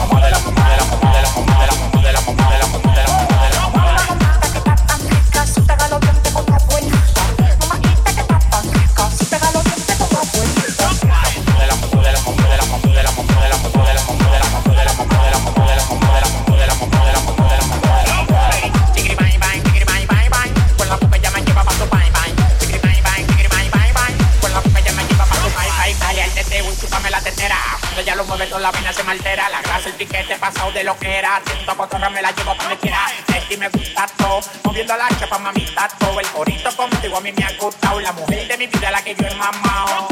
[30.05, 31.39] piquete pasado de lo que era.
[31.45, 33.05] Siento pues me la llevo para donde quiera.
[33.35, 36.19] Este me gusta todo, moviendo la chapa, mamita, todo.
[36.19, 37.99] El corito contigo a mí me ha gustado.
[37.99, 40.10] La mujer de mi vida, la que yo he mamado.